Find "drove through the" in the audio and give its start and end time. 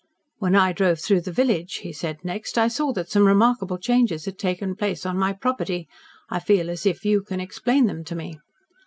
0.73-1.31